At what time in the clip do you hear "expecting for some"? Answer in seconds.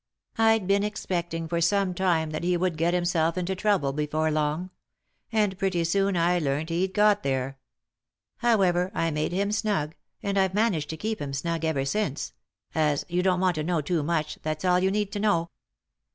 0.83-1.93